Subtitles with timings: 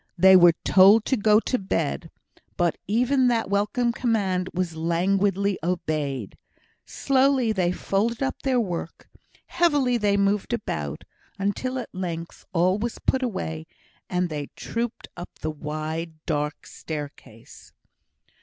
[0.17, 2.09] They were told to go to bed;
[2.57, 6.39] but even that welcome command was languidly obeyed.
[6.87, 9.07] Slowly they folded up their work,
[9.45, 11.03] heavily they moved about,
[11.37, 13.67] until at length all was put away,
[14.09, 17.71] and they trooped up the wide, dark staircase.